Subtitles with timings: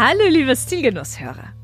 [0.00, 1.54] Hallo, liebe Stilgenusshörer.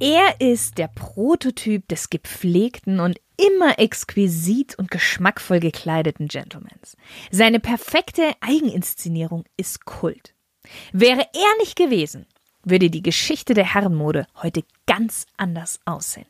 [0.00, 6.96] Er ist der Prototyp des gepflegten und immer exquisit und geschmackvoll gekleideten Gentlemans.
[7.30, 10.34] Seine perfekte Eigeninszenierung ist Kult.
[10.90, 12.26] Wäre er nicht gewesen,
[12.64, 16.26] würde die Geschichte der Herrenmode heute ganz anders aussehen.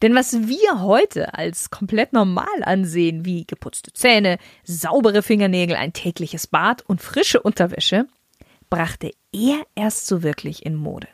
[0.00, 6.46] Denn was wir heute als komplett normal ansehen, wie geputzte Zähne, saubere Fingernägel, ein tägliches
[6.46, 8.06] Bad und frische Unterwäsche,
[8.70, 11.08] brachte er erst so wirklich in Mode.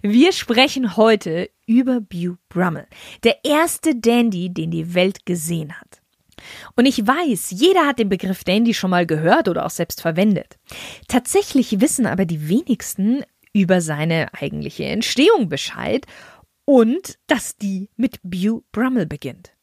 [0.00, 2.86] Wir sprechen heute über Bew Brummel,
[3.24, 6.00] der erste Dandy, den die Welt gesehen hat.
[6.76, 10.56] Und ich weiß, jeder hat den Begriff Dandy schon mal gehört oder auch selbst verwendet.
[11.08, 16.06] Tatsächlich wissen aber die wenigsten über seine eigentliche Entstehung Bescheid
[16.64, 19.57] und dass die mit Bew Brummel beginnt.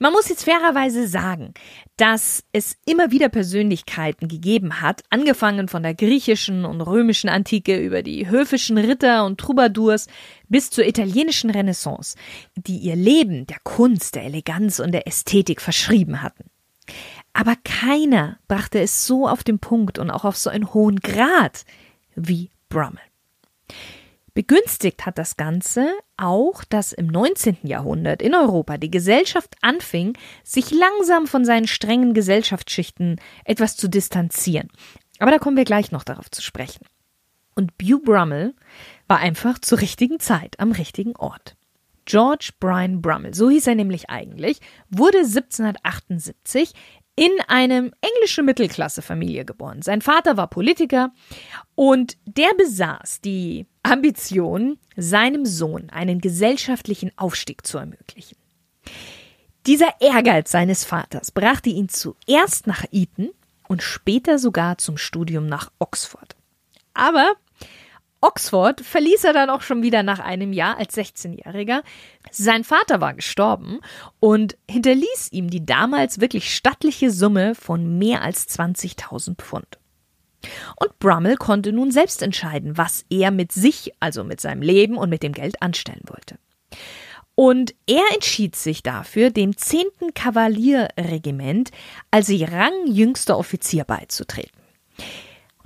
[0.00, 1.54] Man muss jetzt fairerweise sagen,
[1.96, 8.02] dass es immer wieder Persönlichkeiten gegeben hat, angefangen von der griechischen und römischen Antike über
[8.02, 10.06] die höfischen Ritter und Troubadours
[10.48, 12.16] bis zur italienischen Renaissance,
[12.56, 16.50] die ihr Leben der Kunst, der Eleganz und der Ästhetik verschrieben hatten.
[17.32, 21.64] Aber keiner brachte es so auf den Punkt und auch auf so einen hohen Grad
[22.14, 22.98] wie Brummel.
[24.38, 27.56] Begünstigt hat das Ganze auch, dass im 19.
[27.64, 34.68] Jahrhundert in Europa die Gesellschaft anfing, sich langsam von seinen strengen Gesellschaftsschichten etwas zu distanzieren.
[35.18, 36.86] Aber da kommen wir gleich noch darauf zu sprechen.
[37.56, 38.54] Und Bew Brummel
[39.08, 41.56] war einfach zur richtigen Zeit am richtigen Ort.
[42.04, 46.74] George Brian Brummel, so hieß er nämlich eigentlich, wurde 1778
[47.16, 49.82] in eine englische Mittelklassefamilie geboren.
[49.82, 51.12] Sein Vater war Politiker
[51.74, 58.36] und der besaß die Ambition, seinem Sohn einen gesellschaftlichen Aufstieg zu ermöglichen.
[59.66, 63.30] Dieser Ehrgeiz seines Vaters brachte ihn zuerst nach Eton
[63.68, 66.36] und später sogar zum Studium nach Oxford.
[66.94, 67.34] Aber
[68.20, 71.82] Oxford verließ er dann auch schon wieder nach einem Jahr als 16-Jähriger.
[72.32, 73.80] Sein Vater war gestorben
[74.18, 79.78] und hinterließ ihm die damals wirklich stattliche Summe von mehr als 20.000 Pfund.
[80.76, 85.10] Und Brummel konnte nun selbst entscheiden, was er mit sich, also mit seinem Leben und
[85.10, 86.38] mit dem Geld anstellen wollte.
[87.34, 89.86] Und er entschied sich dafür, dem 10.
[90.14, 91.70] Kavalierregiment
[92.10, 94.58] als rangjüngster Offizier beizutreten.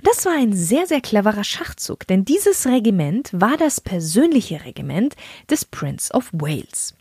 [0.03, 5.15] Das war ein sehr, sehr cleverer Schachzug, denn dieses Regiment war das persönliche Regiment
[5.49, 6.93] des Prince of Wales.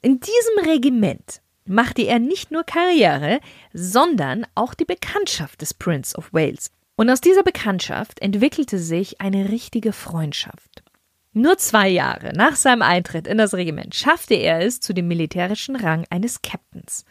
[0.00, 3.40] In diesem Regiment machte er nicht nur Karriere,
[3.72, 6.70] sondern auch die Bekanntschaft des Prince of Wales.
[6.96, 10.84] Und aus dieser Bekanntschaft entwickelte sich eine richtige Freundschaft.
[11.32, 15.74] Nur zwei Jahre nach seinem Eintritt in das Regiment schaffte er es zu dem militärischen
[15.74, 17.04] Rang eines Captains.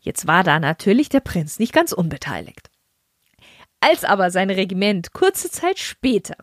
[0.00, 2.68] Jetzt war da natürlich der Prinz nicht ganz unbeteiligt.
[3.78, 6.36] Als aber sein Regiment kurze Zeit später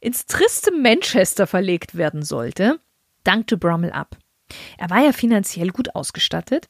[0.00, 2.78] ins triste Manchester verlegt werden sollte,
[3.24, 4.16] dankte Brummel ab.
[4.78, 6.68] Er war ja finanziell gut ausgestattet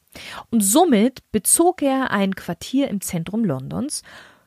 [0.49, 4.01] und somit bezog er ein Quartier im Zentrum Londons,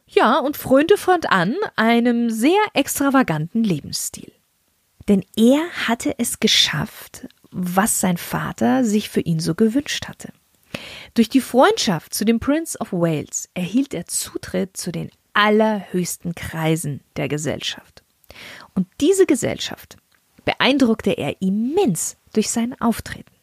[0.08, 4.32] ja, und frönte fortan einem sehr extravaganten Lebensstil.
[5.08, 10.32] Denn er hatte es geschafft, was sein Vater sich für ihn so gewünscht hatte.
[11.14, 17.00] Durch die Freundschaft zu dem Prince of Wales erhielt er Zutritt zu den allerhöchsten Kreisen
[17.16, 18.02] der Gesellschaft.
[18.74, 19.96] Und diese Gesellschaft
[20.44, 23.35] beeindruckte er immens durch sein Auftreten.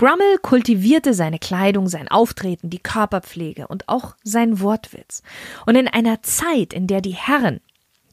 [0.00, 5.22] Brummel kultivierte seine Kleidung, sein Auftreten, die Körperpflege und auch sein Wortwitz.
[5.66, 7.60] Und in einer Zeit, in der die Herren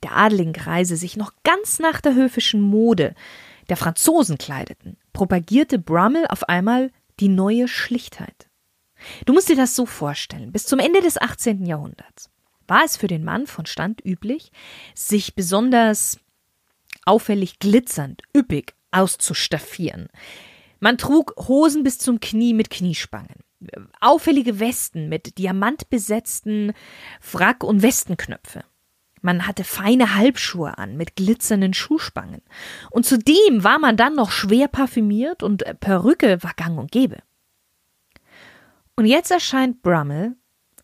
[0.04, 3.16] der adligen Kreise sich noch ganz nach der höfischen Mode
[3.70, 6.92] der Franzosen kleideten, propagierte Brummel auf einmal
[7.22, 8.50] die neue Schlichtheit.
[9.26, 11.66] Du musst dir das so vorstellen, bis zum Ende des 18.
[11.66, 12.30] Jahrhunderts
[12.68, 14.52] war es für den Mann von Stand üblich,
[14.94, 16.20] sich besonders
[17.06, 20.10] auffällig glitzernd, üppig auszustaffieren.
[20.80, 23.44] Man trug Hosen bis zum Knie mit Kniespangen,
[24.00, 26.74] auffällige Westen mit diamantbesetzten
[27.20, 28.64] Frack- und Westenknöpfe.
[29.22, 32.42] Man hatte feine Halbschuhe an mit glitzernden Schuhspangen.
[32.92, 37.18] Und zudem war man dann noch schwer parfümiert und Perücke war gang und gäbe.
[38.96, 40.36] Und jetzt erscheint Brummel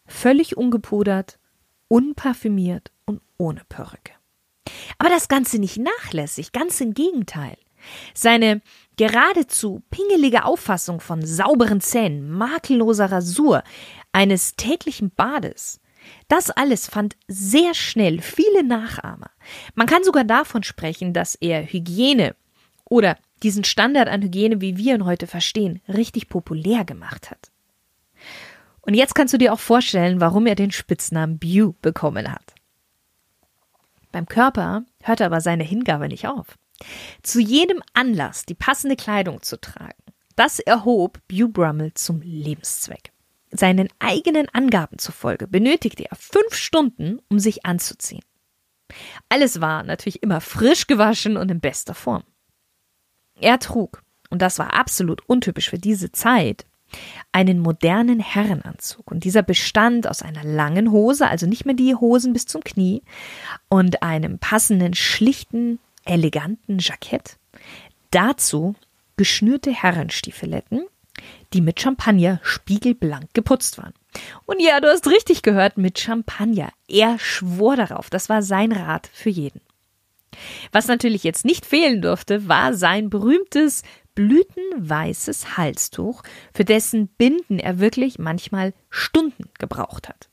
[0.06, 1.40] völlig ungepudert,
[1.88, 4.14] unparfümiert und ohne Perücke.
[4.98, 7.58] Aber das Ganze nicht nachlässig, ganz im Gegenteil.
[8.14, 8.62] Seine
[8.98, 13.64] geradezu pingelige Auffassung von sauberen Zähnen, makelloser Rasur,
[14.12, 15.82] eines täglichen Bades,
[16.28, 19.32] das alles fand sehr schnell viele Nachahmer.
[19.76, 22.36] Man kann sogar davon sprechen, dass er Hygiene
[22.86, 27.52] oder diesen Standard an Hygiene, wie wir ihn heute verstehen, richtig populär gemacht hat.
[28.82, 32.54] Und jetzt kannst du dir auch vorstellen, warum er den Spitznamen Bew bekommen hat.
[34.12, 36.58] Beim Körper hört aber seine Hingabe nicht auf.
[37.22, 40.02] Zu jedem Anlass die passende Kleidung zu tragen,
[40.36, 43.12] das erhob Bew Brummel zum Lebenszweck.
[43.52, 48.24] Seinen eigenen Angaben zufolge benötigte er fünf Stunden, um sich anzuziehen.
[49.30, 52.24] Alles war natürlich immer frisch gewaschen und in bester Form.
[53.40, 56.66] Er trug, und das war absolut untypisch für diese Zeit,
[57.32, 59.10] einen modernen Herrenanzug.
[59.12, 63.04] Und dieser bestand aus einer langen Hose, also nicht mehr die Hosen bis zum Knie,
[63.70, 67.38] und einem passenden, schlichten, eleganten Jackett.
[68.12, 68.76] Dazu
[69.16, 70.88] geschnürte Herrenstiefeletten
[71.54, 73.94] die mit Champagner spiegelblank geputzt waren.
[74.46, 76.72] Und ja, du hast richtig gehört, mit Champagner.
[76.88, 79.62] Er schwor darauf, das war sein Rat für jeden.
[80.72, 83.84] Was natürlich jetzt nicht fehlen durfte, war sein berühmtes
[84.16, 86.24] blütenweißes Halstuch,
[86.54, 90.30] für dessen Binden er wirklich manchmal Stunden gebraucht hat.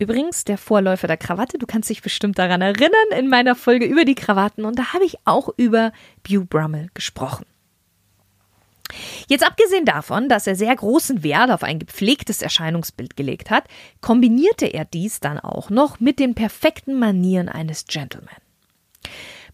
[0.00, 4.04] Übrigens, der Vorläufer der Krawatte, du kannst dich bestimmt daran erinnern, in meiner Folge über
[4.04, 5.92] die Krawatten, und da habe ich auch über
[6.22, 7.44] Bew Brummel gesprochen.
[9.26, 13.64] Jetzt abgesehen davon, dass er sehr großen Wert auf ein gepflegtes Erscheinungsbild gelegt hat,
[14.00, 18.30] kombinierte er dies dann auch noch mit den perfekten Manieren eines Gentleman.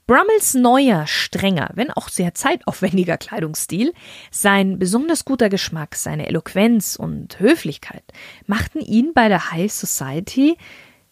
[0.06, 3.94] Brummels neuer, strenger, wenn auch sehr zeitaufwendiger Kleidungsstil,
[4.30, 8.04] sein besonders guter Geschmack, seine Eloquenz und Höflichkeit
[8.46, 10.58] machten ihn bei der High Society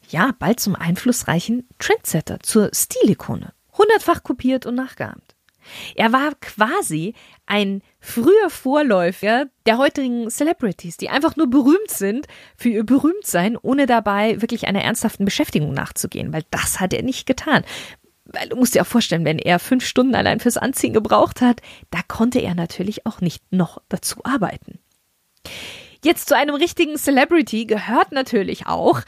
[0.09, 5.37] ja bald zum einflussreichen Trendsetter, zur Stilikone, hundertfach kopiert und nachgeahmt.
[5.95, 7.15] Er war quasi
[7.47, 13.87] ein früher Vorläufer der heutigen Celebrities, die einfach nur berühmt sind für ihr Berühmtsein, ohne
[13.87, 17.65] dabei wirklich einer ernsthaften Beschäftigung nachzugehen, weil das hat er nicht getan.
[18.25, 21.61] Weil du musst dir auch vorstellen, wenn er fünf Stunden allein fürs Anziehen gebraucht hat,
[21.91, 24.79] da konnte er natürlich auch nicht noch dazu arbeiten.
[26.05, 29.01] Jetzt zu einem richtigen Celebrity gehört natürlich auch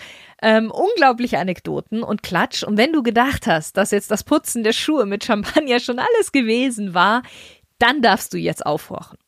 [0.42, 2.62] ähm, unglaubliche Anekdoten und Klatsch.
[2.62, 6.30] Und wenn du gedacht hast, dass jetzt das Putzen der Schuhe mit Champagner schon alles
[6.30, 7.22] gewesen war,
[7.78, 9.18] dann darfst du jetzt aufhorchen.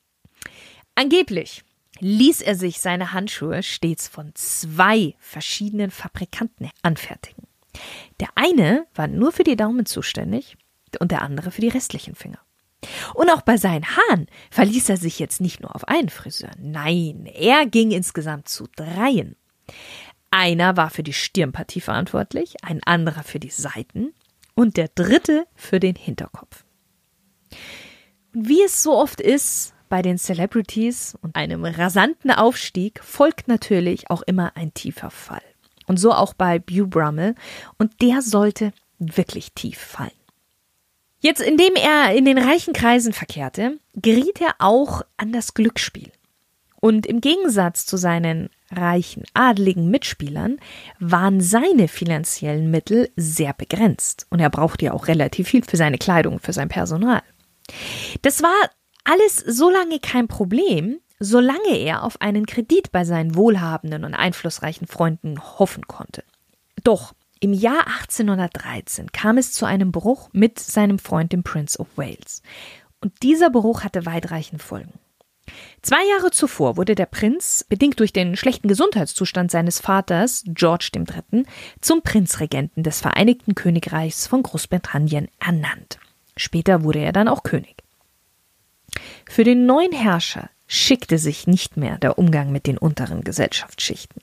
[0.95, 1.65] Angeblich
[1.99, 7.46] ließ er sich seine Handschuhe stets von zwei verschiedenen Fabrikanten anfertigen.
[8.21, 10.57] Der eine war nur für die Daumen zuständig
[11.01, 12.39] und der andere für die restlichen Finger.
[13.15, 16.51] Und auch bei seinen Haaren verließ er sich jetzt nicht nur auf einen Friseur.
[16.59, 19.37] Nein, er ging insgesamt zu dreien.
[20.31, 24.13] Einer war für die Stirnpartie verantwortlich, ein anderer für die Seiten
[24.55, 26.65] und der dritte für den Hinterkopf.
[28.33, 34.23] Wie es so oft ist bei den Celebrities und einem rasanten Aufstieg folgt natürlich auch
[34.23, 35.43] immer ein tiefer Fall.
[35.87, 37.35] Und so auch bei Bew Brummel
[37.79, 40.11] und der sollte wirklich tief fallen.
[41.21, 46.13] Jetzt, indem er in den reichen Kreisen verkehrte, geriet er auch an das Glücksspiel.
[46.81, 50.59] Und im Gegensatz zu seinen reichen, adligen Mitspielern
[50.99, 54.27] waren seine finanziellen Mittel sehr begrenzt.
[54.31, 57.23] Und er brauchte ja auch relativ viel für seine Kleidung, für sein Personal.
[58.23, 58.71] Das war
[59.05, 64.87] alles so lange kein Problem, solange er auf einen Kredit bei seinen wohlhabenden und einflussreichen
[64.87, 66.25] Freunden hoffen konnte.
[66.85, 71.89] Doch im Jahr 1813 kam es zu einem Bruch mit seinem Freund, dem Prince of
[71.97, 72.43] Wales.
[73.01, 74.95] Und dieser Bruch hatte weitreichende Folgen.
[75.83, 81.45] Zwei Jahre zuvor wurde der Prinz, bedingt durch den schlechten Gesundheitszustand seines Vaters, George III.,
[81.81, 85.99] zum Prinzregenten des Vereinigten Königreichs von Großbritannien ernannt.
[86.37, 87.77] Später wurde er dann auch König.
[89.29, 94.23] Für den neuen Herrscher schickte sich nicht mehr der Umgang mit den unteren Gesellschaftsschichten.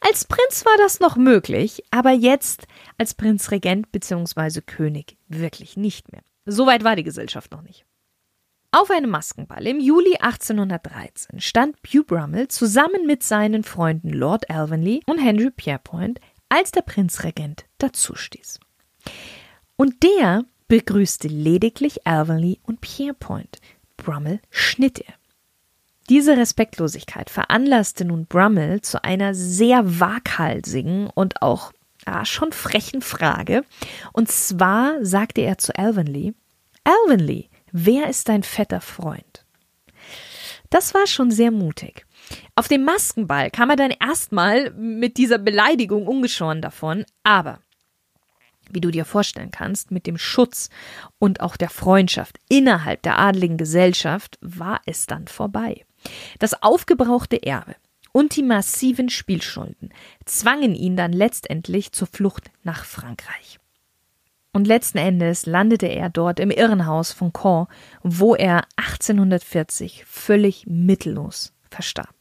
[0.00, 2.66] Als Prinz war das noch möglich, aber jetzt
[2.96, 4.60] als Prinzregent bzw.
[4.60, 6.22] König wirklich nicht mehr.
[6.46, 7.84] Soweit war die Gesellschaft noch nicht.
[8.70, 15.00] Auf einem Maskenball im Juli 1813 stand Bew Brummel zusammen mit seinen Freunden Lord Alvanley
[15.06, 18.60] und Henry Pierpoint, als der Prinzregent dazustieß.
[19.76, 23.58] Und der begrüßte lediglich Alvanley und Pierpoint.
[23.96, 25.14] Brummel schnitt er.
[26.08, 31.72] Diese Respektlosigkeit veranlasste nun Brummel zu einer sehr waghalsigen und auch
[32.06, 33.62] ja, schon frechen Frage.
[34.12, 36.34] Und zwar sagte er zu Alvanley,
[36.84, 39.44] Alvanley, wer ist dein fetter Freund?
[40.70, 42.06] Das war schon sehr mutig.
[42.54, 47.58] Auf dem Maskenball kam er dann erstmal mit dieser Beleidigung ungeschoren davon, aber
[48.70, 50.68] wie du dir vorstellen kannst, mit dem Schutz
[51.18, 55.86] und auch der Freundschaft innerhalb der adligen Gesellschaft war es dann vorbei.
[56.38, 57.74] Das aufgebrauchte Erbe
[58.12, 59.92] und die massiven Spielschulden
[60.24, 63.58] zwangen ihn dann letztendlich zur Flucht nach Frankreich.
[64.52, 67.66] Und letzten Endes landete er dort im Irrenhaus von Caen,
[68.02, 72.14] wo er 1840 völlig mittellos verstarb.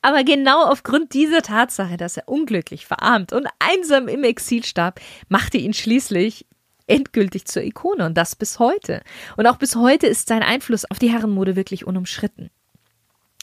[0.00, 5.58] Aber genau aufgrund dieser Tatsache, dass er unglücklich, verarmt und einsam im Exil starb, machte
[5.58, 6.46] ihn schließlich
[6.86, 9.02] endgültig zur Ikone und das bis heute.
[9.36, 12.50] Und auch bis heute ist sein Einfluss auf die Herrenmode wirklich unumschritten.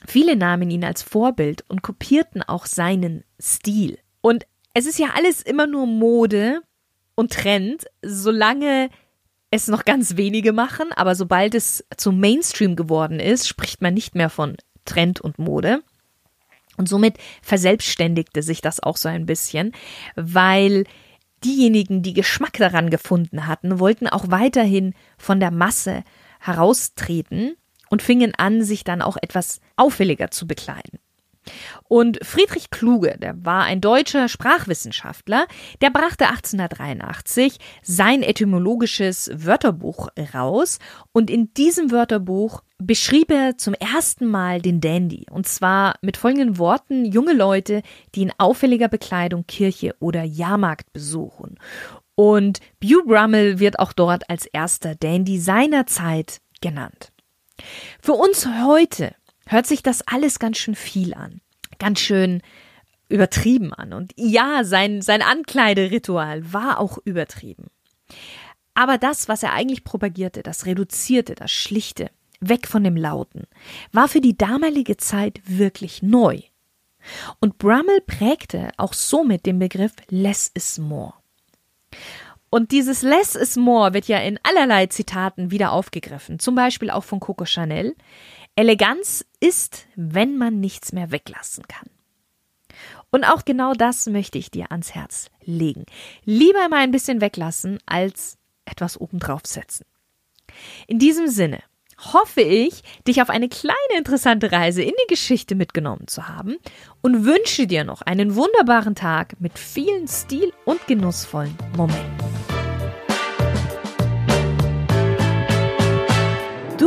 [0.10, 4.00] Viele nahmen ihn als Vorbild und kopierten auch seinen Stil.
[4.22, 6.62] Und es ist ja alles immer nur Mode
[7.16, 8.90] und Trend, solange
[9.52, 14.16] es noch ganz wenige machen, aber sobald es zum Mainstream geworden ist, spricht man nicht
[14.16, 15.84] mehr von Trend und Mode.
[16.78, 19.74] Und somit verselbstständigte sich das auch so ein bisschen,
[20.16, 20.86] weil
[21.44, 26.06] diejenigen, die Geschmack daran gefunden hatten, wollten auch weiterhin von der Masse
[26.40, 27.58] heraustreten
[27.90, 31.00] und fingen an, sich dann auch etwas auffälliger zu bekleiden.
[31.88, 35.48] Und Friedrich Kluge, der war ein deutscher Sprachwissenschaftler,
[35.82, 40.80] der brachte 1883 sein etymologisches Wörterbuch raus
[41.12, 46.58] und in diesem Wörterbuch beschrieb er zum ersten Mal den Dandy und zwar mit folgenden
[46.58, 47.82] Worten junge Leute,
[48.16, 51.58] die in auffälliger Bekleidung Kirche oder Jahrmarkt besuchen.
[52.16, 57.12] Und Bew Brummel wird auch dort als erster Dandy seiner Zeit genannt.
[58.02, 59.16] Für uns heute
[59.48, 61.42] hört sich das alles ganz schön viel an.
[61.80, 62.42] Ganz schön
[63.10, 63.94] übertrieben an.
[63.94, 67.68] Und ja, sein, sein Ankleideritual war auch übertrieben.
[68.74, 73.48] Aber das, was er eigentlich propagierte, das Reduzierte, das Schlichte, weg von dem Lauten,
[73.92, 76.42] war für die damalige Zeit wirklich neu.
[77.40, 81.14] Und Brummel prägte auch somit den Begriff Less is more.
[82.50, 87.04] Und dieses Less is more wird ja in allerlei Zitaten wieder aufgegriffen, zum Beispiel auch
[87.04, 87.96] von Coco Chanel.
[88.56, 91.90] Eleganz ist, wenn man nichts mehr weglassen kann.
[93.12, 95.86] Und auch genau das möchte ich dir ans Herz legen.
[96.24, 99.86] Lieber mal ein bisschen weglassen, als etwas obendrauf setzen.
[100.88, 101.62] In diesem Sinne
[102.14, 106.58] hoffe ich, dich auf eine kleine interessante Reise in die Geschichte mitgenommen zu haben
[107.02, 112.37] und wünsche dir noch einen wunderbaren Tag mit vielen stil- und genussvollen Momenten.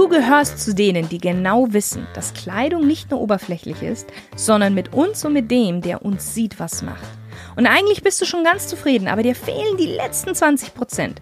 [0.01, 4.95] Du gehörst zu denen, die genau wissen, dass Kleidung nicht nur oberflächlich ist, sondern mit
[4.95, 7.07] uns und mit dem, der uns sieht, was macht.
[7.55, 11.21] Und eigentlich bist du schon ganz zufrieden, aber dir fehlen die letzten 20 Prozent.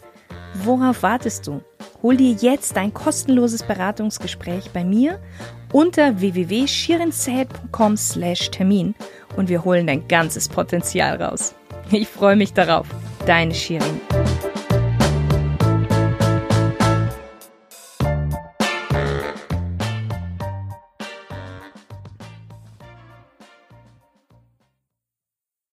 [0.62, 1.60] Worauf wartest du?
[2.04, 5.18] Hol dir jetzt dein kostenloses Beratungsgespräch bei mir
[5.72, 6.14] unter
[7.96, 8.94] slash Termin
[9.36, 11.52] und wir holen dein ganzes Potenzial raus.
[11.90, 12.86] Ich freue mich darauf.
[13.26, 14.07] Deine Shirin.